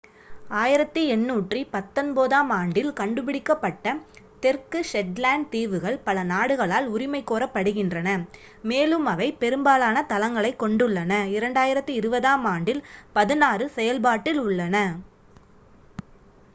1819-ஆம் 0.59 2.51
ஆண்டில் 2.55 2.89
கண்டுபிடிக்கப்பட்ட 2.99 3.93
தெற்கு 4.43 4.79
ஷெட்லேண்ட் 4.91 5.49
தீவுகள் 5.51 5.97
பல 6.03 6.23
நாடுகளால் 6.31 6.87
உரிமை 6.93 7.21
கோரப்படுகின்றன 7.23 8.15
மேலும் 8.63 9.05
அவை 9.07 9.29
பெரும்பாலான 9.43 10.03
தளங்களைக் 10.09 10.59
கொண்டுள்ளன 10.63 11.11
2020-ஆம் 11.35 12.47
ஆண்டில் 12.55 12.83
பதினாறு 13.15 13.67
செயல்பாட்டில் 13.77 14.41
உள்ளன 14.47 14.75